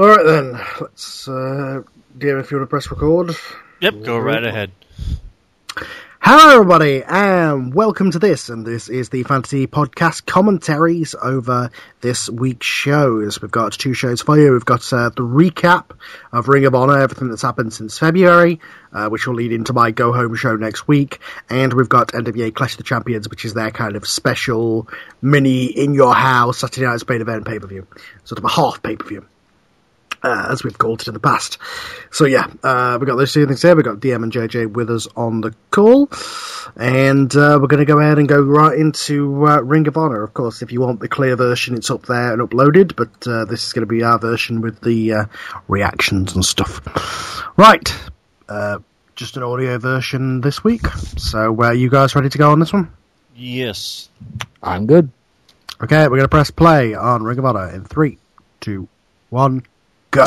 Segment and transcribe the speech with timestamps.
[0.00, 0.58] All right then.
[0.80, 1.28] Let's.
[1.28, 1.82] Uh,
[2.16, 3.36] DM, if you want to press record.
[3.80, 4.70] Yep, go right ahead.
[6.20, 8.48] Hello, everybody, and welcome to this.
[8.48, 13.42] And this is the Fantasy Podcast commentaries over this week's shows.
[13.42, 14.52] We've got two shows for you.
[14.52, 15.90] We've got uh, the recap
[16.32, 18.58] of Ring of Honor, everything that's happened since February,
[18.94, 21.18] uh, which will lead into my go home show next week.
[21.50, 24.88] And we've got NWA Clash of the Champions, which is their kind of special
[25.20, 27.86] mini in your house Saturday night's main event pay per view,
[28.24, 29.26] sort of a half pay per view
[30.22, 31.58] uh, as we've called it in the past.
[32.10, 33.74] So yeah, uh, we've got those two things here.
[33.74, 36.10] We've got DM and JJ with us on the call,
[36.76, 40.22] and uh, we're going to go ahead and go right into uh, Ring of Honor.
[40.22, 43.44] Of course, if you want the clear version, it's up there and uploaded, but uh,
[43.44, 45.24] this is going to be our version with the uh,
[45.68, 46.80] reactions and stuff.
[47.56, 47.94] Right,
[49.20, 50.86] just an audio version this week.
[51.18, 52.90] So, are you guys ready to go on this one?
[53.36, 54.08] Yes.
[54.62, 55.10] I'm good.
[55.82, 58.18] Okay, we're going to press play on Ring of Honor in three,
[58.60, 58.88] two,
[59.30, 59.62] one
[60.10, 60.24] go.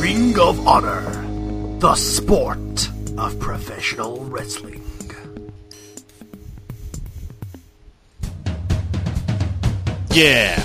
[0.00, 1.00] Ring of Honor,
[1.78, 2.58] the sport
[3.18, 4.85] of professional wrestling.
[10.16, 10.58] Yeah.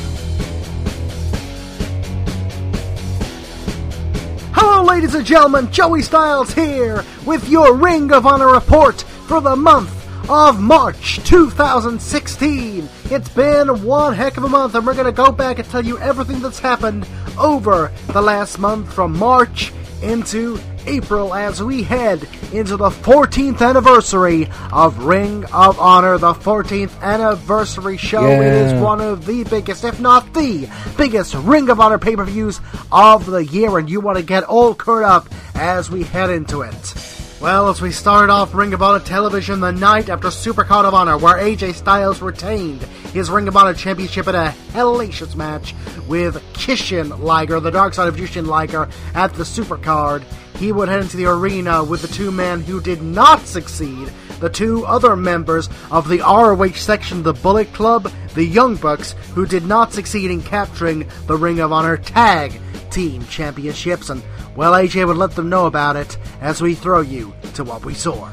[4.53, 9.57] Hello, ladies and gentlemen, Joey Styles here with your Ring of Honor report for the
[9.57, 9.91] month
[10.29, 12.87] of March 2016.
[13.09, 15.85] It's been one heck of a month, and we're going to go back and tell
[15.85, 17.05] you everything that's happened
[17.37, 24.49] over the last month from March into April as we head into the 14th anniversary
[24.71, 28.27] of Ring of Honor, the 14th anniversary show.
[28.27, 28.41] Yeah.
[28.41, 32.23] It is one of the biggest, if not the biggest, Ring of Honor pay per
[32.23, 32.59] views
[32.91, 36.61] of the year, and you want to get all caught up as we head into
[36.61, 36.95] it.
[37.41, 41.17] Well, as we start off Ring of Honor television the night after Supercard of Honor,
[41.17, 42.83] where AJ Styles retained
[43.13, 45.73] his Ring of Honor championship in a hellacious match
[46.07, 50.23] with Kishin Liger, the dark side of Jushin Liger, at the Supercard.
[50.61, 54.47] He would head into the arena with the two men who did not succeed, the
[54.47, 59.47] two other members of the ROH section of the Bullet Club, the Young Bucks, who
[59.47, 62.61] did not succeed in capturing the Ring of Honor Tag
[62.91, 64.11] Team Championships.
[64.11, 64.21] And,
[64.55, 67.95] well, AJ would let them know about it as we throw you to what we
[67.95, 68.29] saw.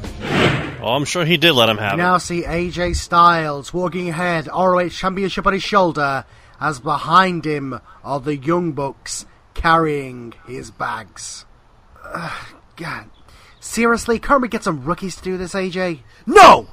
[0.82, 2.04] Oh, I'm sure he did let him have We it.
[2.04, 6.26] now see AJ Styles walking ahead, ROH Championship on his shoulder,
[6.60, 9.24] as behind him are the Young Bucks
[9.54, 11.46] carrying his bags.
[12.12, 12.46] Ugh,
[12.76, 13.10] God.
[13.60, 16.00] Seriously, can't we get some rookies to do this, AJ?
[16.26, 16.68] No!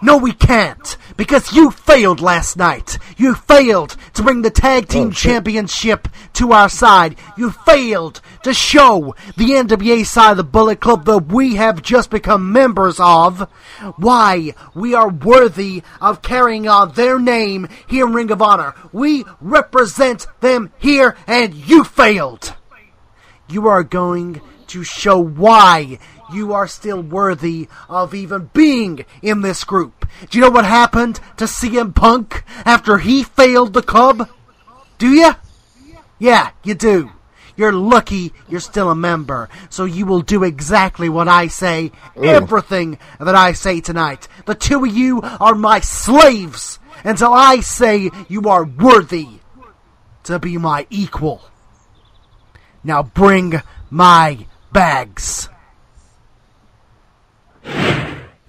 [0.00, 0.96] No, we can't!
[1.16, 2.98] Because you failed last night!
[3.16, 7.16] You failed to bring the tag team oh, championship to our side!
[7.36, 12.10] You failed to show the NWA side of the Bullet Club that we have just
[12.10, 13.50] become members of
[13.96, 18.74] why we are worthy of carrying on their name here in Ring of Honor.
[18.92, 22.54] We represent them here, and you failed!
[23.48, 25.98] You are going to show why
[26.32, 30.06] you are still worthy of even being in this group.
[30.28, 34.28] Do you know what happened to CM Punk after he failed the Cub?
[34.98, 35.32] Do you?
[36.18, 37.12] Yeah, you do.
[37.56, 42.98] You're lucky you're still a member, so you will do exactly what I say, everything
[43.18, 44.28] that I say tonight.
[44.46, 49.40] The two of you are my slaves until I say you are worthy
[50.24, 51.42] to be my equal.
[52.84, 53.60] Now bring
[53.90, 55.48] my bags.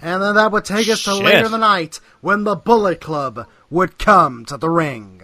[0.01, 3.47] And then that would take us to later in the night when the Bullet Club
[3.69, 5.21] would come to the ring.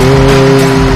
[0.00, 0.87] Boom!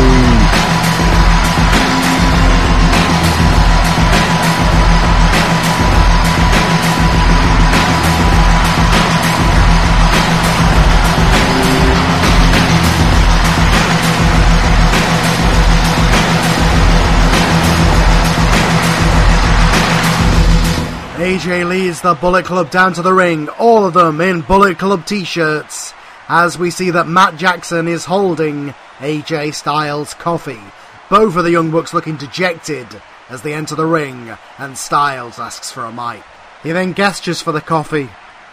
[21.32, 25.06] AJ leads the Bullet Club down to the ring, all of them in Bullet Club
[25.06, 25.94] t shirts,
[26.28, 30.60] as we see that Matt Jackson is holding AJ Styles' coffee.
[31.08, 32.86] Both of the Young Bucks looking dejected
[33.30, 36.22] as they enter the ring, and Styles asks for a mic.
[36.62, 38.10] He then gestures for the coffee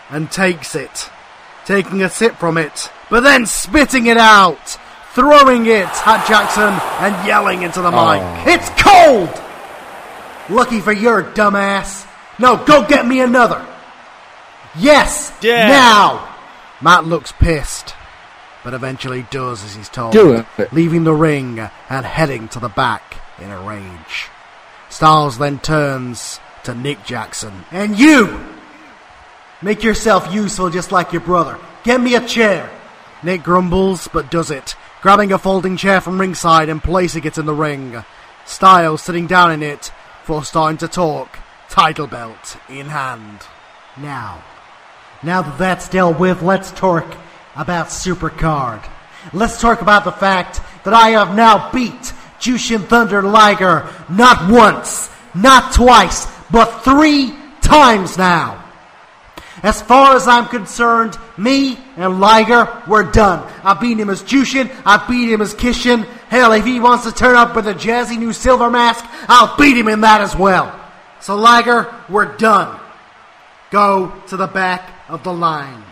[0.09, 1.09] and takes it,
[1.65, 4.77] taking a sip from it, but then spitting it out,
[5.11, 6.73] throwing it at Jackson
[7.05, 8.47] and yelling into the mic.
[8.47, 9.29] It's cold!
[10.49, 12.08] Lucky for your dumbass.
[12.39, 13.65] No, go get me another.
[14.77, 15.67] Yes, Yeah.
[15.67, 16.35] now.
[16.81, 17.93] Matt looks pissed,
[18.63, 20.73] but eventually does as he's told, Do it.
[20.73, 24.29] leaving the ring and heading to the back in a rage.
[24.89, 27.65] Styles then turns to Nick Jackson.
[27.71, 28.39] And you!
[29.61, 31.57] Make yourself useful just like your brother.
[31.83, 32.69] Get me a chair.
[33.21, 37.45] Nick grumbles, but does it, grabbing a folding chair from ringside and placing it in
[37.45, 38.03] the ring.
[38.45, 41.37] Styles sitting down in it before starting to talk,
[41.69, 43.39] title belt in hand.
[43.97, 44.43] Now,
[45.23, 47.05] now that that's dealt with, let's talk
[47.55, 48.83] about Supercard.
[49.33, 55.09] Let's talk about the fact that I have now beat Jushin Thunder Liger not once,
[55.35, 58.65] not twice, but three times now.
[59.61, 63.51] As far as I'm concerned, me and Liger, we're done.
[63.63, 66.05] I beat him as Jushin, I beat him as Kishin.
[66.29, 69.75] Hell, if he wants to turn up with a jazzy new silver mask, I'll beat
[69.75, 70.78] him in that as well.
[71.21, 72.79] So Liger, we're done.
[73.71, 75.83] Go to the back of the line.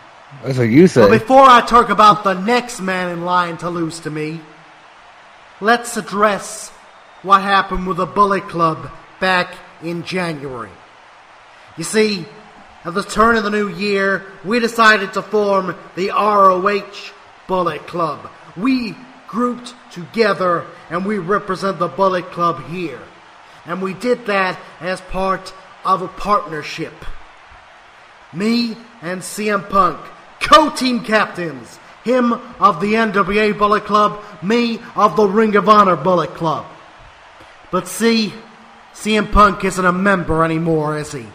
[0.42, 4.00] That's what you But before I talk about the next man in line to lose
[4.00, 4.40] to me,
[5.60, 6.70] let's address
[7.22, 8.90] what happened with the Bullet Club
[9.20, 10.70] back in January.
[11.76, 12.26] You see,
[12.84, 17.12] at the turn of the new year, we decided to form the ROH
[17.46, 18.30] Bullet Club.
[18.56, 18.96] We
[19.26, 23.00] grouped together and we represent the Bullet Club here.
[23.68, 25.52] And we did that as part
[25.84, 26.94] of a partnership.
[28.32, 30.00] Me and CM Punk,
[30.40, 31.78] co-team captains.
[32.02, 36.64] Him of the NWA Bullet Club, me of the Ring of Honor Bullet Club.
[37.70, 38.32] But see,
[38.94, 41.26] CM Punk isn't a member anymore, is he?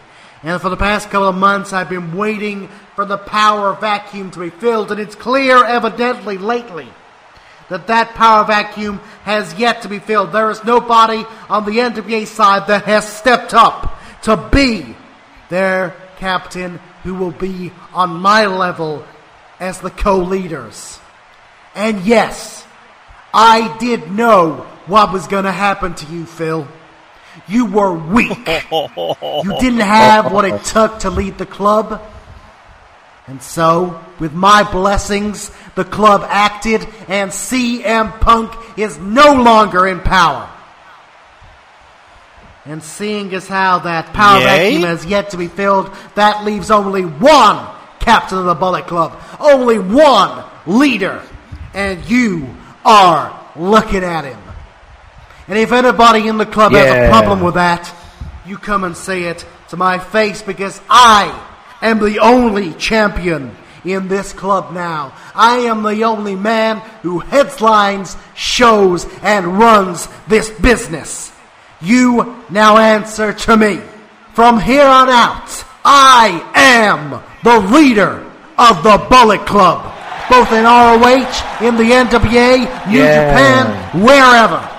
[0.42, 4.40] And for the past couple of months, I've been waiting for the power vacuum to
[4.40, 6.88] be filled, and it's clear, evidently, lately,
[7.68, 10.32] that that power vacuum has yet to be filled.
[10.32, 14.96] There is nobody on the NWA side that has stepped up to be
[15.48, 19.04] their captain who will be on my level
[19.60, 20.98] as the co-leaders.
[21.74, 22.64] And yes,
[23.32, 26.68] I did know what was going to happen to you, Phil.
[27.48, 28.46] You were weak.
[28.70, 32.00] You didn't have what it took to lead the club.
[33.26, 40.00] And so, with my blessings, the club acted, and CM Punk is no longer in
[40.00, 40.50] power.
[42.66, 44.44] And seeing as how that power Yay?
[44.44, 47.66] vacuum has yet to be filled, that leaves only one
[47.98, 51.22] captain of the Bullet Club, only one leader,
[51.72, 52.54] and you
[52.84, 54.40] are looking at him.
[55.48, 57.90] And if anybody in the club has a problem with that,
[58.46, 63.54] you come and say it to my face because I am the only champion
[63.84, 65.14] in this club now.
[65.34, 71.32] I am the only man who headlines, shows, and runs this business.
[71.80, 73.80] You now answer to me.
[74.32, 78.24] From here on out, I am the leader
[78.58, 79.92] of the Bullet Club.
[80.30, 83.28] Both in ROH, in the NWA, New Yeah.
[83.28, 84.70] Japan, wherever.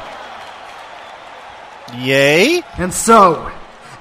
[2.00, 2.64] Yay?
[2.78, 3.50] And so,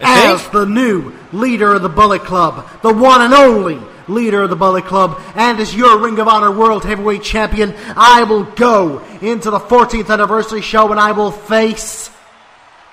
[0.04, 4.56] as the new leader of the Bullet Club, the one and only leader of the
[4.56, 9.50] Bullet Club, and as your Ring of Honor World Heavyweight Champion, I will go into
[9.50, 12.11] the 14th anniversary show and I will face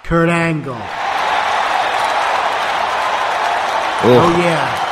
[0.03, 0.81] Kurt Angle.
[4.03, 4.89] Oh, yeah.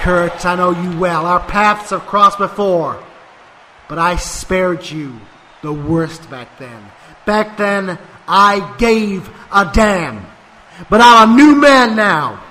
[0.00, 1.26] Kurt, I know you well.
[1.26, 3.02] Our paths have crossed before.
[3.88, 5.20] But I spared you
[5.62, 6.82] the worst back then.
[7.24, 10.26] Back then, I gave a damn.
[10.90, 12.42] But I'm a new man now.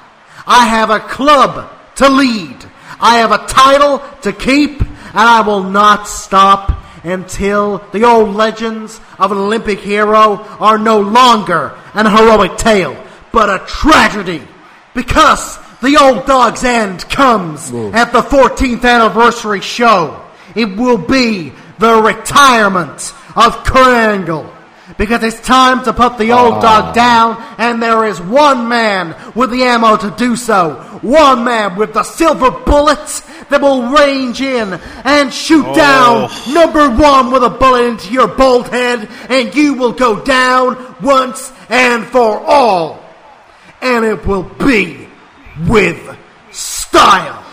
[0.46, 2.58] I have a club to lead.
[3.00, 9.00] I have a title to keep, and I will not stop until the old legends
[9.20, 13.02] of an Olympic hero are no longer an heroic tale,
[13.32, 14.42] but a tragedy.
[14.94, 20.24] Because the old dog's end comes at the 14th anniversary show.
[20.56, 24.52] It will be the retirement of Kurt Angle.
[24.98, 26.62] Because it's time to put the old ah.
[26.62, 30.76] dog down, and there is one man with the ammo to do so.
[31.02, 34.74] One man with the silver bullets that will range in
[35.04, 35.76] and shoot oh.
[35.76, 40.96] down number one with a bullet into your bald head, and you will go down
[41.02, 43.04] once and for all.
[43.82, 45.08] and it will be
[45.68, 46.18] with
[46.52, 47.44] style.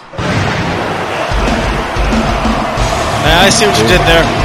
[3.25, 4.44] Man, I see what you did there.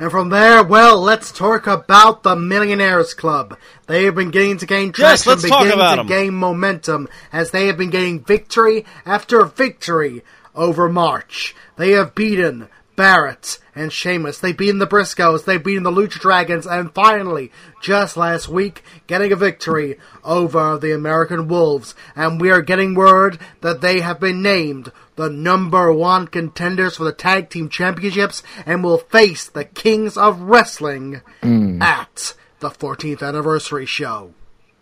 [0.00, 3.58] And from there, well, let's talk about the Millionaires Club.
[3.86, 6.06] They have been getting to gain traction, talk beginning to to 'em.
[6.06, 10.22] gain momentum as they have been getting victory after victory
[10.54, 11.54] over March.
[11.76, 14.40] They have beaten Barrett and Sheamus.
[14.40, 15.44] They've beaten the Briscoes.
[15.44, 16.66] They've beaten the Lucha Dragons.
[16.66, 21.94] And finally, just last week, getting a victory over the American Wolves.
[22.16, 27.04] And we are getting word that they have been named the number one contenders for
[27.04, 31.80] the Tag Team Championships and will face the Kings of Wrestling mm.
[31.80, 34.34] at the 14th anniversary show.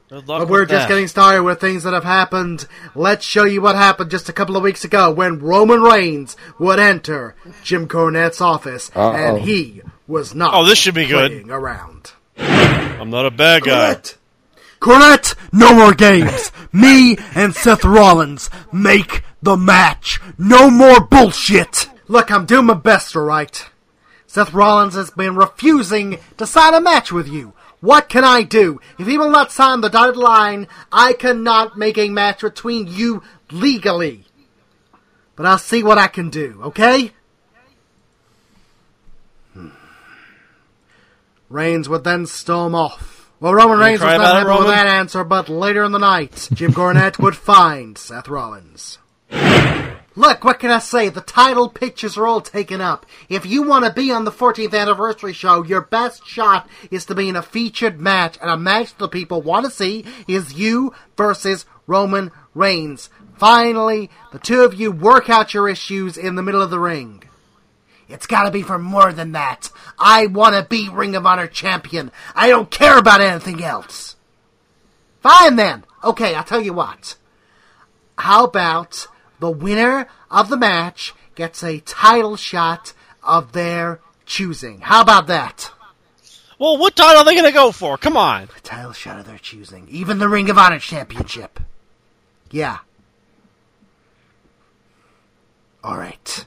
[0.08, 0.88] Good luck But we're with just that.
[0.88, 2.66] getting started with things that have happened.
[2.94, 6.78] Let's show you what happened just a couple of weeks ago when Roman Reigns would
[6.78, 7.34] enter
[7.64, 10.54] Jim Cornette's office, and he was not.
[10.54, 11.32] Oh, this should be good.
[11.32, 12.12] playing Around.
[12.38, 13.94] I'm not a bad guy.
[13.94, 14.16] Cornette.
[14.80, 16.52] Cornette, no more games.
[16.72, 20.20] Me and Seth Rollins make the match.
[20.38, 21.88] No more bullshit.
[22.06, 23.66] Look, I'm doing my best, alright?
[24.28, 27.54] Seth Rollins has been refusing to sign a match with you.
[27.80, 28.80] What can I do?
[28.99, 33.23] If he will not sign the dotted line, I cannot make a match between you
[33.50, 34.25] legally.
[35.35, 37.12] But I'll see what I can do, okay?
[39.52, 39.68] Hmm.
[41.50, 43.30] Reigns would then storm off.
[43.38, 46.73] Well, Roman Reigns was not happy with that answer, but later in the night, Jim
[46.73, 48.99] Cornette would find Seth Rollins.
[50.18, 51.11] Look, what can I say?
[51.11, 53.04] The title pictures are all taken up.
[53.28, 57.14] If you want to be on the 14th anniversary show, your best shot is to
[57.14, 60.94] be in a featured match, and a match the people want to see is you
[61.18, 63.11] versus Roman Reigns.
[63.37, 67.23] Finally, the two of you work out your issues in the middle of the ring.
[68.08, 69.70] It's gotta be for more than that.
[69.99, 72.11] I wanna be Ring of Honor champion.
[72.35, 74.16] I don't care about anything else.
[75.20, 75.85] Fine then.
[76.02, 77.16] Okay, I'll tell you what.
[78.16, 79.08] How about
[79.38, 84.81] the winner of the match gets a title shot of their choosing?
[84.81, 85.71] How about that?
[86.59, 87.99] Well, what title are they going to go for?
[87.99, 88.45] Come on.
[88.45, 89.87] A title shot of their choosing.
[89.90, 91.61] Even the Ring of Honor championship.
[92.50, 92.78] Yeah.
[95.85, 96.47] Alright.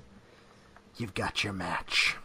[0.98, 2.18] You've got your match.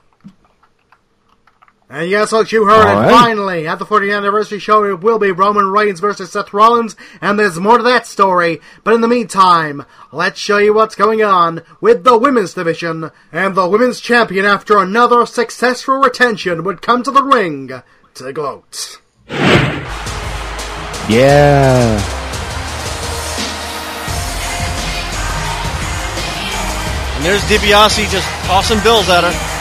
[1.90, 3.06] And yes, folks, you heard All it.
[3.06, 3.10] right.
[3.10, 7.38] Finally, at the 40th anniversary show, it will be Roman Reigns versus Seth Rollins, and
[7.38, 8.60] there's more to that story.
[8.82, 13.10] But in the meantime, let's show you what's going on with the women's division.
[13.30, 17.70] And the women's champion, after another successful retention, would come to the ring
[18.14, 19.00] to gloat.
[21.06, 22.00] Yeah.
[27.16, 29.53] And there's DiBiase just tossing bills at her.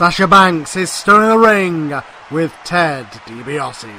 [0.00, 1.92] Sasha Banks is still in the ring
[2.30, 3.94] with Ted DiBiase.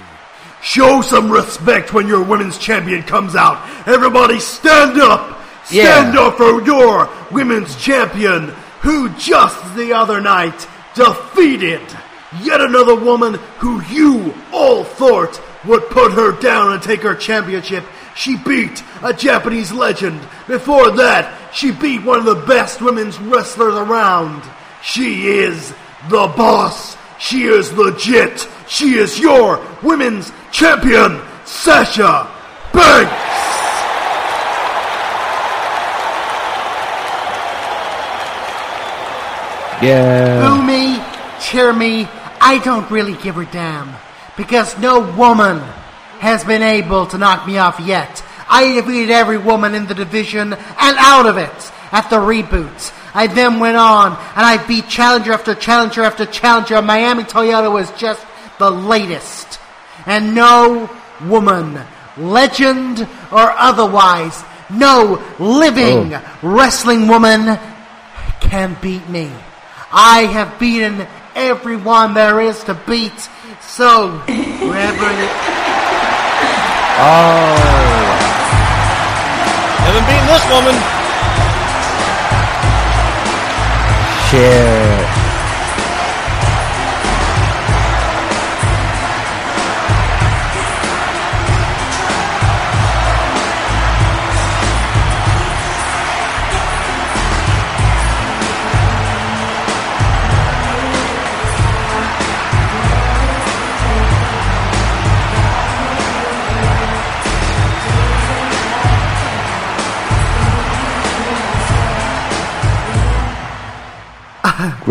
[0.59, 3.61] Show some respect when your women's champion comes out.
[3.87, 5.39] Everybody stand up!
[5.63, 6.21] Stand Yeah.
[6.21, 10.65] up for your women's champion who just the other night
[10.95, 11.81] defeated
[12.41, 17.83] yet another woman who you all thought would put her down and take her championship.
[18.15, 20.19] She beat a Japanese legend.
[20.47, 24.41] Before that, she beat one of the best women's wrestlers around.
[24.81, 25.75] She is
[26.09, 26.97] the boss.
[27.19, 28.47] She is legit.
[28.67, 32.29] She is your women's champion, Sasha
[32.73, 33.31] Banks.
[39.81, 40.47] Yeah.
[40.47, 41.01] Boo me,
[41.41, 42.07] cheer me,
[42.39, 43.93] I don't really give a damn.
[44.37, 45.59] Because no woman
[46.19, 48.23] has been able to knock me off yet.
[48.47, 52.93] I defeated every woman in the division and out of it at the reboot.
[53.13, 56.75] I then went on and I beat challenger after challenger after challenger.
[56.75, 58.25] Manami Toyota was just
[58.59, 59.59] the latest.
[60.05, 60.89] And no
[61.25, 61.79] woman,
[62.17, 63.01] legend
[63.31, 66.39] or otherwise, no living oh.
[66.41, 67.59] wrestling woman
[68.39, 69.31] can beat me.
[69.91, 73.29] I have beaten everyone there is to beat.
[73.61, 75.31] So, whoever it
[77.03, 77.57] Oh.
[79.81, 81.00] Haven't beaten this woman.
[84.31, 84.90] Shit.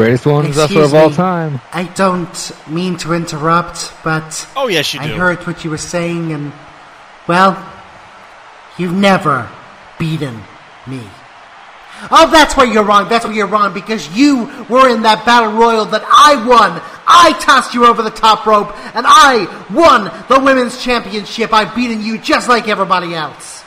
[0.00, 1.60] Greatest women's wrestler of Excuse all time.
[1.72, 5.14] I don't mean to interrupt, but Oh, yes, you I do.
[5.14, 6.52] heard what you were saying, and
[7.28, 7.52] well,
[8.78, 9.48] you've never
[9.98, 10.42] beaten
[10.86, 11.02] me.
[12.10, 13.10] Oh, that's where you're wrong.
[13.10, 16.80] That's where you're wrong because you were in that battle royal that I won.
[17.06, 21.52] I tossed you over the top rope, and I won the women's championship.
[21.52, 23.59] I've beaten you just like everybody else.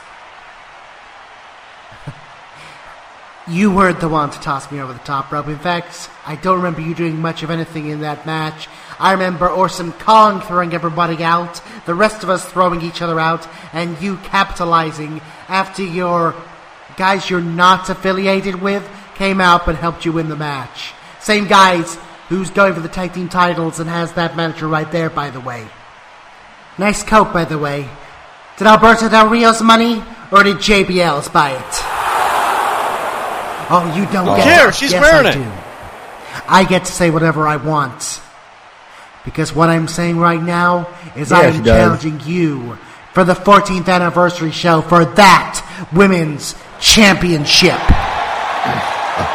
[3.46, 5.48] You weren't the one to toss me over the top rope.
[5.48, 8.68] In fact, I don't remember you doing much of anything in that match.
[8.98, 13.46] I remember Awesome Kong throwing everybody out, the rest of us throwing each other out,
[13.74, 16.34] and you capitalizing after your
[16.96, 20.94] guys you're not affiliated with came out and helped you win the match.
[21.20, 21.98] Same guys
[22.30, 25.40] who's going for the tag team titles and has that manager right there, by the
[25.40, 25.66] way.
[26.78, 27.90] Nice coat, by the way.
[28.56, 31.93] Did Alberto Del Rio's money, or did JBL's buy it?
[33.74, 34.36] Oh, you don't Oh.
[34.36, 34.74] get it.
[34.74, 35.34] she's yes, wearing I it.
[35.34, 35.46] do.
[36.48, 38.20] I get to say whatever I want.
[39.24, 42.76] Because what I'm saying right now is Yeah, I am challenging you
[43.14, 47.78] for the 14th anniversary show for that women's championship.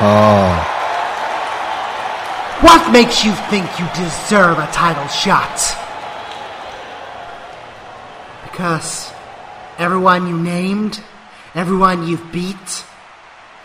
[0.02, 0.76] Oh.
[2.62, 5.60] What makes you think you deserve a title shot?
[8.44, 9.12] Because
[9.78, 11.02] everyone you named,
[11.56, 12.84] everyone you've beat,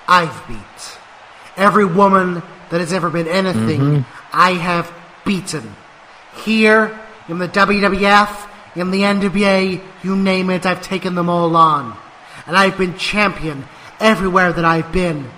[0.08, 0.98] I've beat.
[1.56, 4.28] Every woman that has ever been anything, mm-hmm.
[4.32, 4.92] I have
[5.24, 5.74] beaten.
[6.44, 11.96] Here, in the WWF, in the NWA, you name it, I've taken them all on.
[12.46, 13.64] And I've been champion
[14.00, 15.30] everywhere that I've been,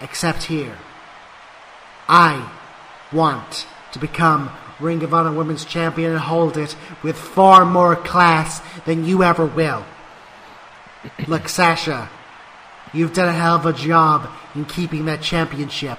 [0.00, 0.78] except here.
[2.08, 2.50] I
[3.12, 8.60] want to become Ring of Honor Women's Champion and hold it with far more class
[8.86, 9.84] than you ever will.
[11.28, 12.08] Look, Sasha,
[12.94, 15.98] you've done a hell of a job in keeping that championship.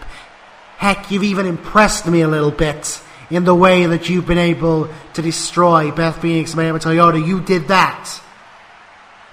[0.78, 4.90] Heck, you've even impressed me a little bit in the way that you've been able
[5.14, 7.26] to destroy Beth Phoenix and Manami Toyota.
[7.26, 8.22] You did that.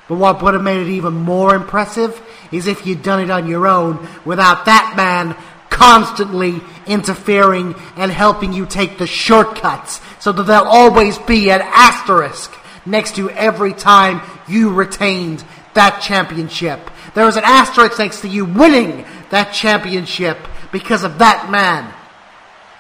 [0.09, 2.21] But what would have made it even more impressive
[2.51, 5.37] is if you'd done it on your own without that man
[5.71, 12.53] constantly interfering and helping you take the shortcuts so that there'll always be an asterisk
[12.85, 15.43] next to every time you retained
[15.75, 16.91] that championship.
[17.15, 20.39] There was an asterisk next to you winning that championship
[20.71, 21.93] because of that man.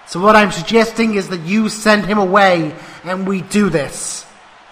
[0.07, 4.27] So what I'm suggesting is that you send him away and we do this.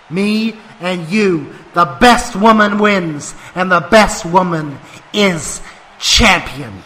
[0.09, 4.79] Me and you, the best woman wins, and the best woman
[5.13, 5.63] is
[5.99, 6.83] champion.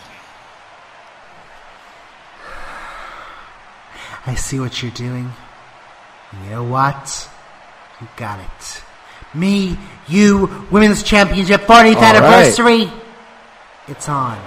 [4.27, 5.33] I see what you're doing.
[6.33, 7.29] You know what?
[8.01, 8.84] You got it.
[9.35, 9.77] Me,
[10.09, 12.15] you, women's championship 40th All right.
[12.17, 12.91] anniversary.
[13.89, 14.39] It's on.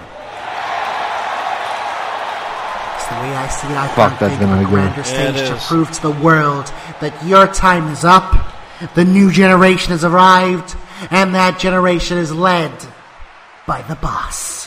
[2.95, 3.73] It's the way I see it.
[3.77, 4.71] I Fuck, can't that's think gonna be good.
[4.73, 6.65] grander Yeah, stage to prove to the world
[7.01, 8.35] that your time is up,
[8.95, 10.75] the new generation has arrived,
[11.11, 12.71] and that generation is led
[13.65, 14.66] by the boss.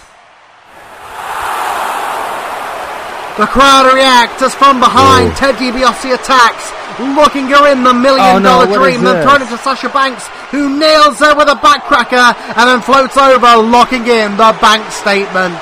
[3.39, 5.37] The crowd reacts as from behind Whoa.
[5.37, 9.25] Ted DiBiase attacks, looking her in the million Oh, no, dream, then this?
[9.25, 14.05] thrown into Sasha Banks, who nails her with a backcracker and then floats over, locking
[14.07, 15.57] in the bank statement.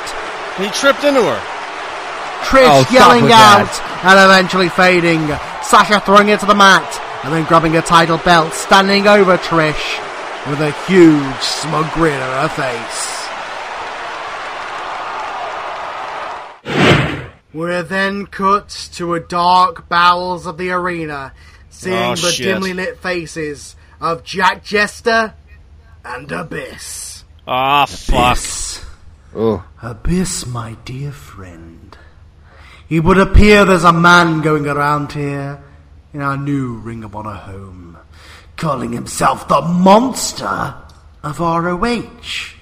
[0.58, 1.40] He tripped into her.
[2.50, 4.00] Trish Oh, yelling out that.
[4.02, 5.22] and eventually fading.
[5.62, 6.86] Sasha throwing it to the mat
[7.22, 10.00] and then grabbing a title belt, standing over Trish
[10.50, 13.17] with a huge smug grin on her face.
[17.58, 21.32] We're then cut to a dark bowels of the arena,
[21.70, 22.46] seeing Oh, the shit.
[22.46, 25.34] dimly lit faces of Jack Jester
[26.04, 27.24] and Abyss.
[27.48, 28.30] Ah, fuck.
[28.36, 28.84] Abyss.
[29.34, 29.64] Oh.
[29.82, 31.98] Abyss, my dear friend.
[32.88, 35.60] It would appear there's a man going around here
[36.14, 37.98] in our new Ring of Honor home,
[38.56, 40.76] calling himself the Monster
[41.24, 42.54] of ROH.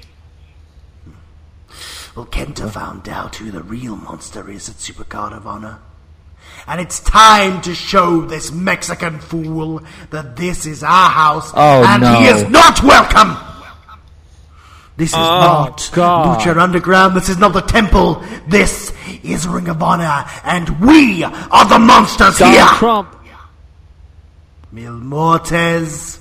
[2.16, 5.78] Well, Kenta found out who the real monster is at Supercard of Honor.
[6.66, 12.02] And it's time to show this Mexican fool that this is our house Oh, and
[12.02, 12.18] no.
[12.18, 13.36] he is not welcome!
[14.96, 16.40] This is Oh, not God.
[16.40, 17.14] Lucha Underground.
[17.14, 18.24] This is not the temple.
[18.48, 22.66] This is Ring of Honor, and we are the monsters Donald here.
[22.78, 23.16] Trump.
[24.72, 26.18] Mil Muertes,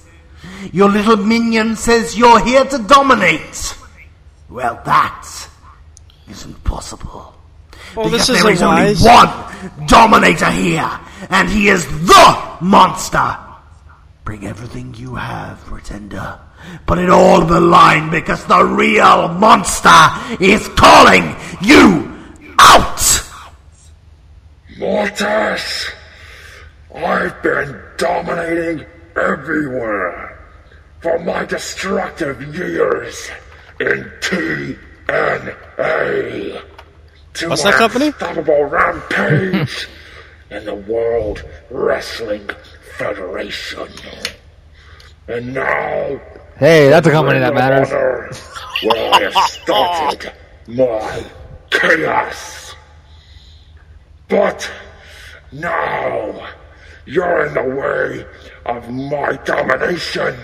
[0.73, 3.77] your little minion says you're here to dominate.
[4.49, 5.25] Well, that
[6.29, 7.33] isn't possible.
[7.95, 9.03] Well, because this there isn't is only wise.
[9.03, 10.89] one dominator here,
[11.29, 13.37] and he is the monster.
[14.23, 16.39] Bring everything you have, pretender.
[16.87, 19.89] Put it all on the line because the real monster
[20.39, 22.11] is calling you
[22.57, 22.99] out!
[24.77, 25.91] Muertes!
[26.93, 28.85] I've been dominating
[29.15, 30.39] everywhere
[31.01, 33.29] for my destructive years
[33.79, 34.11] in
[35.07, 36.61] TNA.
[37.33, 38.07] To What's that company?
[38.07, 39.87] Unstoppable rampage
[40.49, 42.49] in the World Wrestling
[42.97, 43.89] Federation.
[45.27, 46.21] And now,
[46.57, 47.91] Hey, that's a company that matters.
[47.91, 48.31] Honor,
[48.83, 50.33] where I have started
[50.67, 51.25] my
[51.69, 52.75] chaos.
[54.29, 54.71] But
[55.51, 56.47] now
[57.05, 58.25] you're in the way
[58.65, 60.35] of my domination,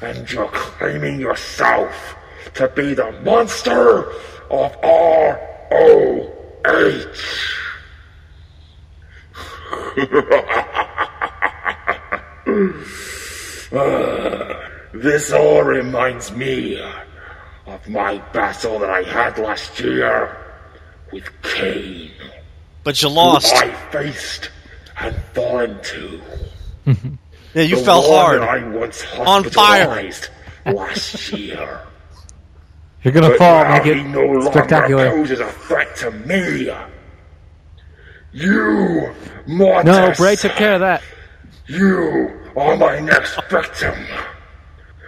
[0.00, 2.16] and you're claiming yourself
[2.54, 4.10] to be the monster
[4.50, 6.30] of ROH.
[13.76, 16.80] Ah, this all reminds me
[17.66, 20.36] of my battle that I had last year
[21.12, 22.12] with Kane.
[22.84, 23.52] But you who lost.
[23.56, 24.50] I faced
[24.98, 26.20] and fallen to.
[27.54, 28.40] Yeah, you The fell hard.
[28.42, 30.10] I once On fire.
[30.66, 31.80] last year.
[33.04, 35.10] You're gonna But fall, make he no spectacular.
[35.10, 36.70] poses a threat to me.
[38.32, 39.14] You,
[39.46, 39.84] Muertes.
[39.84, 41.02] No, Bray took care of that.
[41.66, 43.94] You are my next victim.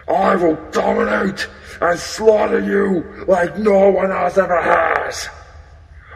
[0.09, 1.49] I will dominate
[1.81, 5.29] and slaughter you like no one else ever has.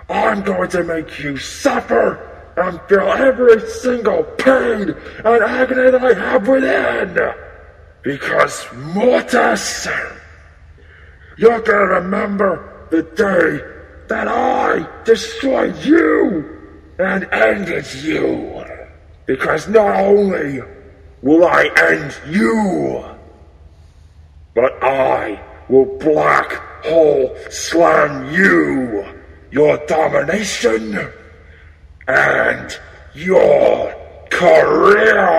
[0.08, 4.90] I'm going to make you suffer and feel every single pain
[5.24, 7.16] and agony that I have within.
[8.02, 9.88] Because Muertes,
[11.40, 13.64] you're gonna remember the day
[14.08, 16.44] that I destroyed you
[16.98, 18.62] and ended you.
[19.24, 20.60] Because not only
[21.22, 23.02] will I end you,
[24.54, 26.52] but I will black
[26.84, 29.06] hole slam you,
[29.50, 31.10] your domination,
[32.06, 32.78] and
[33.14, 33.94] your
[34.28, 35.30] career.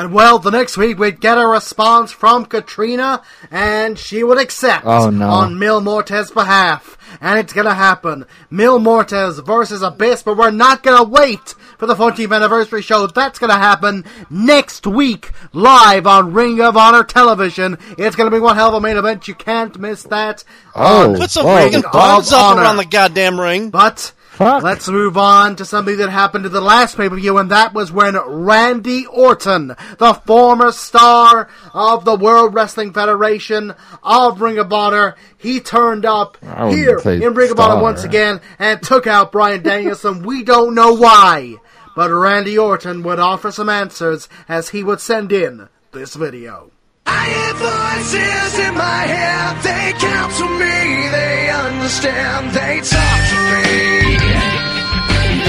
[0.00, 4.86] And well, the next week we'd get a response from Katrina, and she would accept
[4.86, 5.28] Oh, no.
[5.28, 6.96] on Mil Muertes' behalf.
[7.20, 8.24] And it's gonna happen.
[8.50, 13.06] Mil Muertes versus Abyss, but we're not gonna wait for the 14th anniversary show.
[13.08, 17.76] That's gonna happen next week, live on Ring of Honor television.
[17.98, 19.28] It's gonna be one hell of a main event.
[19.28, 20.44] You can't miss that.
[20.74, 23.68] Oh, Put some whoa, freaking of buttons up around the goddamn ring.
[23.68, 24.62] But Fuck.
[24.62, 27.74] let's move on to something that happened to the last pay per view, and that
[27.74, 34.72] was when Randy Orton, the former star of the World Wrestling Federation of Ring of
[34.72, 36.38] Honor, he turned up
[36.70, 40.22] here in Ring of Honor once again and took out Bryan Danielson.
[40.24, 41.56] we don't know why,
[41.94, 46.70] but Randy Orton would offer some answers as he would send in this video.
[47.06, 54.16] I hear voices in my head, they counsel me, they understand, they talk to me.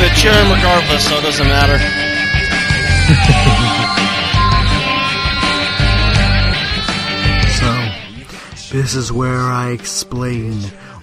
[0.04, 1.78] I'm cheer him regardless, so it doesn't matter.
[7.62, 7.72] So,
[8.76, 10.60] this is where I explain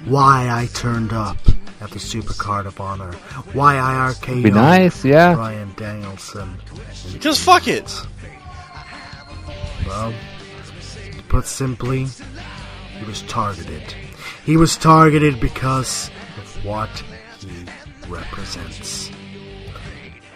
[0.06, 1.36] why I turned up
[1.80, 3.12] at the Supercard of Honor,
[3.52, 5.34] why I RKO'd Be nice, yeah.
[5.34, 6.56] Bryan Danielson.
[7.12, 7.88] Because fuck it.
[9.86, 10.37] Well, to
[11.38, 12.08] put simply,
[12.98, 13.94] he was targeted.
[14.44, 16.90] He was targeted because of what
[17.38, 17.64] he
[18.08, 19.12] represents.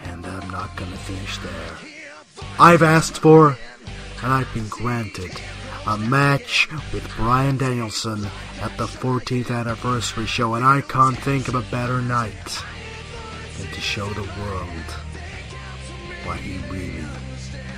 [0.05, 1.77] And I'm not gonna finish there.
[2.57, 3.57] I've asked for,
[4.23, 5.31] and I've been granted,
[5.85, 8.25] a match with Bryan Danielson
[8.61, 12.63] at the 14th anniversary show, and I can't think of a better night
[13.57, 14.87] than to show the world
[16.23, 17.03] what he really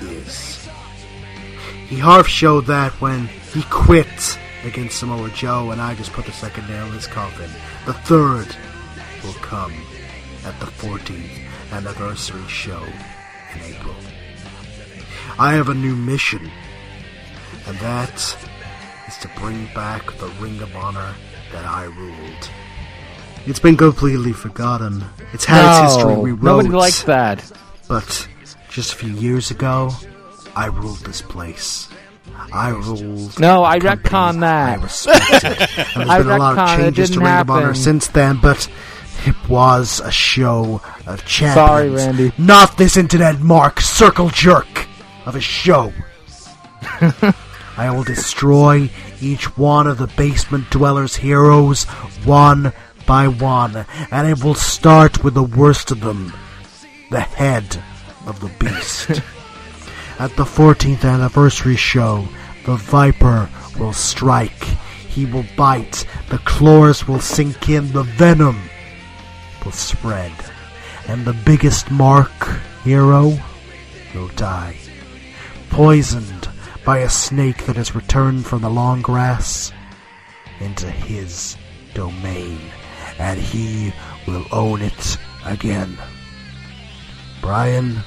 [0.01, 0.64] is.
[1.88, 6.32] He half showed that when he quit against Samoa Joe, and I just put the
[6.32, 7.50] second nail in his coffin.
[7.86, 8.56] The third
[9.24, 9.74] will come
[10.45, 11.30] at the 14th
[11.71, 12.82] anniversary show
[13.54, 13.95] in April.
[15.38, 16.50] I have a new mission,
[17.67, 18.13] and that
[19.08, 21.13] is to bring back the Ring of Honor
[21.52, 22.50] that I ruled.
[23.45, 25.04] It's been completely forgotten.
[25.34, 26.41] It's had its history No, rewrote.
[26.43, 27.52] nobody likes that.
[27.88, 28.28] But
[28.69, 29.91] Just a few years ago,
[30.56, 31.89] I ruled this place.
[32.54, 33.39] I ruled.
[33.39, 34.80] No, I retcon that.
[34.80, 35.41] I respected.
[35.96, 38.70] there's I been a lot of changes to Ring of Honor since then, but
[39.26, 41.54] it was a show of champions.
[41.54, 42.32] Sorry, Randy.
[42.38, 44.88] Not this internet mark circle jerk
[45.26, 45.91] of a show.
[47.78, 48.89] I will destroy
[49.22, 51.84] each one of the basement dwellers' heroes
[52.24, 52.72] one
[53.06, 56.34] by one, and it will start with the worst of them,
[57.12, 57.82] the head
[58.26, 59.22] of the beast.
[60.17, 62.25] At the 14th anniversary show,
[62.65, 64.63] the Viper will strike.
[65.10, 66.08] He will bite.
[66.30, 67.91] The claws will sink in.
[67.91, 68.58] The venom
[69.63, 70.32] will spread.
[71.10, 72.32] And the biggest mark
[72.86, 73.38] hero
[74.13, 74.78] will die.
[75.69, 76.47] Poisoned
[76.86, 79.73] by a snake that has returned from the long grass
[80.62, 81.58] into his
[81.93, 82.60] domain.
[83.19, 83.91] And he
[84.25, 85.97] will own it again.
[87.41, 87.99] Bryan,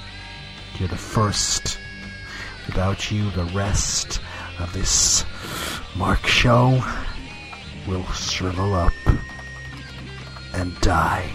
[0.79, 1.79] you're the first.
[2.69, 4.21] Without you, the rest
[4.59, 5.25] of this
[5.97, 6.81] Mark show
[7.87, 8.93] will shrivel up
[10.55, 11.29] and die.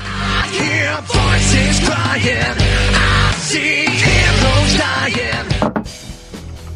[0.00, 2.56] I hear voices crying.
[2.94, 5.84] I see heroes dying.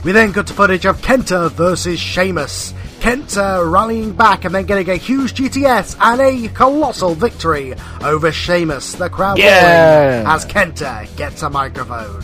[0.05, 2.75] We then cut to footage of Kenta versus Sheamus.
[3.01, 8.93] Kenta rallying back and then getting a huge GTS and a colossal victory over Sheamus.
[8.95, 10.25] The crowd Yeah.
[10.27, 12.23] as Kenta gets a microphone.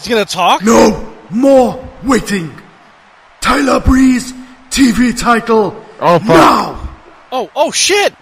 [0.00, 0.62] He's gonna talk?
[0.62, 2.52] No more waiting.
[3.40, 4.32] Tyler Breeze,
[4.70, 5.76] TV title.
[6.00, 6.26] Oh, fuck.
[6.28, 6.88] now.
[7.32, 8.12] Oh, oh shit!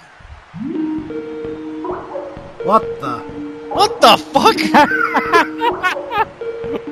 [2.64, 3.18] What the?
[3.72, 4.56] What the fuck?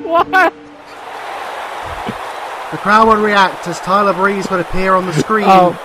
[0.07, 0.53] What?
[2.71, 5.77] The crowd would react as Tyler Breeze would appear on the screen, Oh.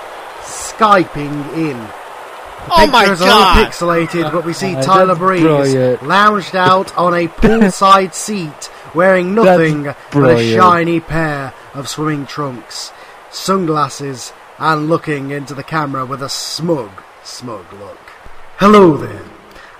[0.42, 1.76] skyping in.
[1.78, 3.58] The Oh my pictures are God.
[3.58, 6.02] all pixelated, but we see Oh, Tyler that's Breeze brilliant.
[6.06, 12.92] lounged out on a poolside seat, wearing nothing but a shiny pair of swimming trunks,
[13.31, 16.90] sunglasses, and looking into the camera with a smug,
[17.24, 17.98] smug look.
[18.59, 19.24] Hello there.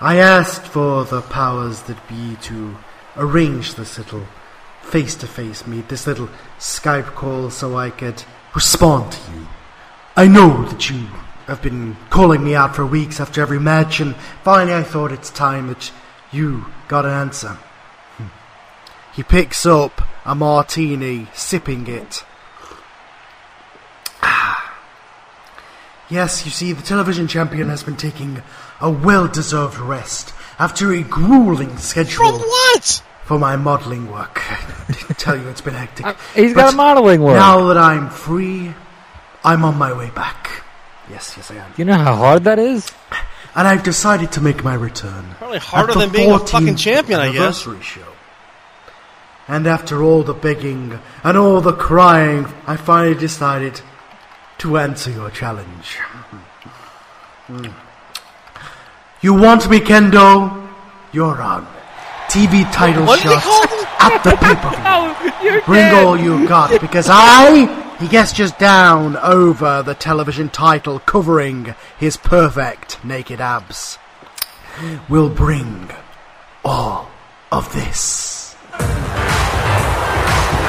[0.01, 2.77] I asked for the powers that be to
[3.17, 4.27] arrange this little
[4.83, 9.47] face to face meet, this little Skype call, so I could respond to you.
[10.17, 11.07] I know that you
[11.47, 15.31] have been calling me out for weeks after every match, and finally I thought it's
[15.31, 15.93] time that
[16.33, 17.59] you got an answer.
[19.15, 22.25] He picks up a martini, sipping it.
[24.23, 24.79] Ah.
[26.09, 28.43] Yes, you see, the television champion has been taking
[28.81, 33.03] a well deserved rest after a grueling schedule From what?
[33.25, 34.41] for my modelling work.
[34.51, 36.07] I didn't tell you it's been hectic.
[36.07, 37.37] Uh, He's got a modeling work.
[37.37, 38.75] Now that I'm free,
[39.45, 40.63] I'm on my way back.
[41.11, 41.73] Yes, yes, I am.
[41.77, 42.91] You know how hard that is?
[43.55, 45.27] And I've decided to make my return.
[45.39, 47.37] Probably harder than being a fucking champion, I guess.
[47.67, 48.12] anniversary Show.
[49.53, 53.83] And after all the begging and all the crying, I finally decided
[54.59, 55.99] to answer your challenge.
[59.21, 60.71] You want me, Kenta?
[61.13, 61.67] You're on.
[62.29, 63.47] TV title What shots
[64.01, 64.79] at the pay-per-view.
[65.45, 66.03] Oh, Bring dead.
[66.03, 67.67] all you got, because I,
[67.99, 73.99] he gestures down over the television title covering his perfect naked abs,
[75.11, 75.91] will bring
[76.65, 77.11] all
[77.51, 78.57] of this.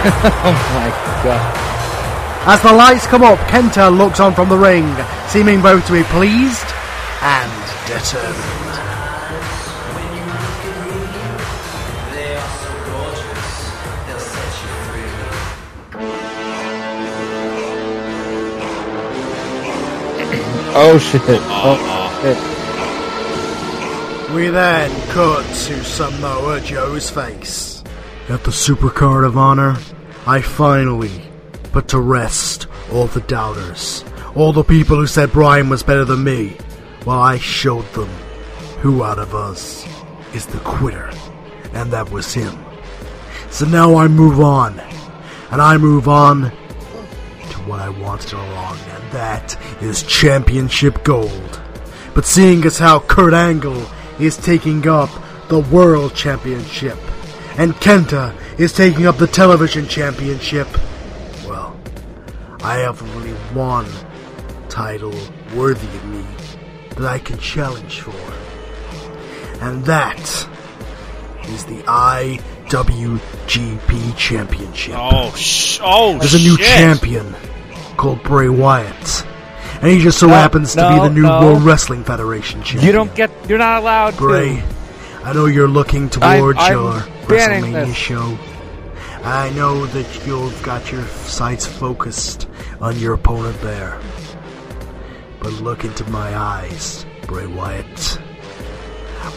[0.46, 0.90] Oh my
[1.24, 1.64] god.
[2.46, 4.94] As the lights come up, Kenta looks on from the ring,
[5.30, 6.68] seeming both to be pleased
[7.22, 8.64] and determined.
[20.76, 21.22] Oh shit.
[21.30, 22.38] Oh shit.
[24.36, 27.84] We then cut to Samoa Joe's face.
[28.28, 29.78] At the Supercard of Honor,
[30.26, 31.22] I finally
[31.74, 34.06] put to rest all the doubters,
[34.36, 36.58] all the people who said Bryan was better than me,
[37.04, 38.08] while I showed them
[38.80, 39.86] who out of us
[40.34, 41.12] is the quitter,
[41.74, 42.58] and that was him.
[43.50, 44.80] So now I move on,
[45.52, 51.62] and I move on to what I wanted along, and that is championship gold.
[52.16, 53.86] But seeing as how Kurt Angle
[54.20, 55.10] is taking up
[55.50, 56.98] the World Championship,
[57.58, 60.68] and Kenta is taking up the Television Championship,
[61.48, 61.76] well,
[62.64, 63.88] I have only one
[64.70, 65.14] title
[65.56, 66.26] worthy of me
[66.96, 68.12] that I can challenge for.
[69.64, 70.20] And that
[71.46, 71.82] is the
[72.70, 74.96] IWGP Championship.
[74.98, 76.66] Oh, sh- oh, There's a new shit.
[76.66, 77.36] champion
[77.98, 79.26] called Bray Wyatt.
[79.82, 81.42] And he just so No, happens to be the new no.
[81.42, 82.86] World Wrestling Federation champion.
[82.86, 83.30] You don't get.
[83.50, 84.64] You're not allowed Bray, to.
[85.24, 87.96] I know you're looking towards I'm your banning WrestleMania this.
[87.96, 88.38] show.
[89.24, 92.48] I know that you've got your sights focused
[92.82, 94.00] on your opponent there.
[95.40, 98.20] But look into my eyes, Bray Wyatt.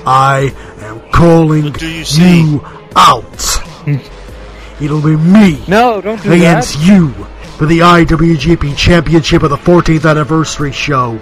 [0.04, 2.40] I am calling do you see?
[2.42, 2.60] you
[2.96, 3.58] out.
[4.80, 6.86] It'll be me No, don't do against that.
[6.86, 7.10] you
[7.56, 11.18] for the IWGP Championship of the 14th anniversary show.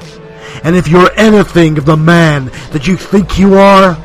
[0.64, 3.96] And if you're anything of the man that you think you are,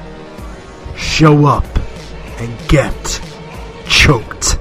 [0.99, 1.65] show up
[2.39, 3.21] and get
[3.87, 4.57] choked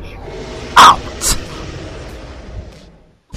[0.77, 0.99] out.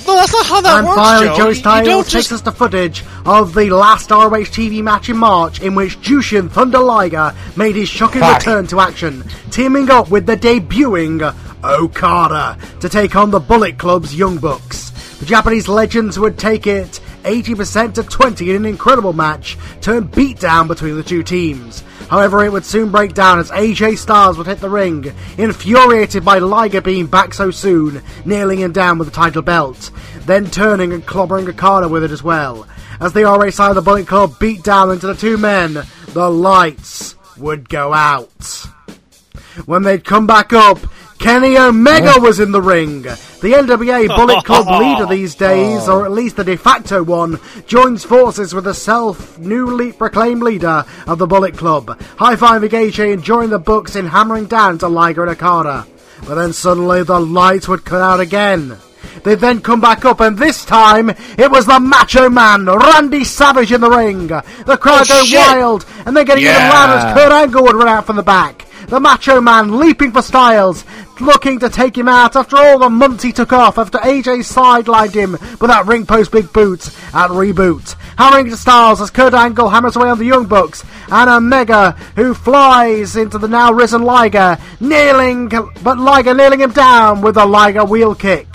[0.08, 1.36] No, that's not how that and works, finally, Joe.
[1.36, 5.10] Joey You- you Styles takes just us to footage of the last ROH TV match
[5.10, 8.40] in March, in which Jushin Thunder Liger made his shocking Fuck.
[8.40, 11.34] return to action, teaming up with the debuting
[11.64, 14.90] Okada to take on the Bullet Club's Young Bucks.
[15.20, 20.68] The Japanese legends would take it 80% to 20 in an incredible match, turned beatdown
[20.68, 21.84] between the two teams.
[22.12, 26.40] However, it would soon break down as AJ Styles would hit the ring, infuriated by
[26.40, 29.92] Liger being back so soon, nailing him down with the title belt,
[30.26, 32.68] then turning and clobbering Okada with it as well.
[33.00, 36.30] As the RA side of the Bullet Club beat down into the two men, the
[36.30, 38.68] lights would go out.
[39.66, 40.80] When they'd come back up,
[41.22, 43.04] Kenny Omega was in the ring.
[43.04, 48.04] The NWA Bullet Club leader these days, or at least the de facto one, joins
[48.04, 53.24] forces with the self newly proclaimed leader of the Bullet Club, high fiving AJ and
[53.24, 55.86] joining the Bucks in hammering down to Liger and Okada.
[56.28, 58.78] But then suddenly the lights would cut out again.
[59.24, 63.72] They'd then come back up, and this time it was the Macho Man, Randy Savage,
[63.72, 64.28] in the ring.
[64.28, 66.70] The crowd Oh, go wild, and they get even Yeah.
[66.70, 68.66] louder as Kurt Angle would run out from the back.
[68.88, 70.84] The Macho Man leaping for Styles,
[71.20, 75.14] looking to take him out after all the months he took off after AJ sidelined
[75.14, 77.96] him with that ring post big boot at Reboot.
[78.18, 82.34] Hammering to Styles as Kurt Angle hammers away on the Young Bucks, and Omega, who
[82.34, 85.50] flies into the now risen Liger, nailing,
[85.84, 88.48] but Liger kneeling him down with a Liger wheel kick.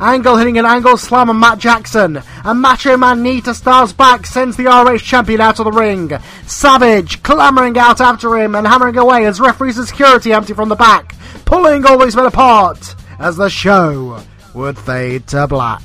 [0.00, 2.22] Angle hitting an angle slam on Matt Jackson.
[2.42, 6.10] And Macho Man knee to Styles' back sends the RH champion out of the ring.
[6.46, 10.74] Savage clamoring out after him and hammering away as referees and security empty from the
[10.74, 14.22] back, pulling all these men apart as the show
[14.54, 15.82] would fade to black.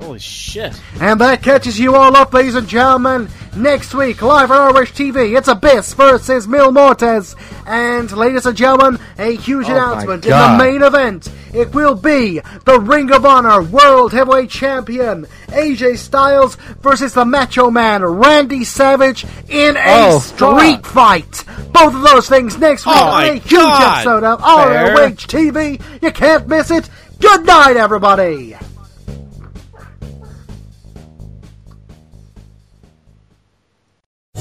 [0.00, 0.80] Holy shit.
[1.00, 3.28] And that catches you all up, ladies and gentlemen.
[3.56, 7.36] Next week, live on Irish TV, it's Abyss versus Mil Muertes.
[7.66, 11.30] And, ladies and gentlemen, a huge Oh announcement in the main event.
[11.52, 17.70] It will be the Ring of Honor World Heavyweight Champion AJ Styles versus the Macho
[17.70, 20.86] Man Randy Savage in a Oh, street God.
[20.86, 21.44] fight.
[21.72, 23.98] Both of those things next week Oh on a huge God.
[23.98, 24.40] episode of.
[24.40, 25.80] ROH TV.
[26.02, 26.88] You can't miss it.
[27.20, 28.56] Good night, everybody.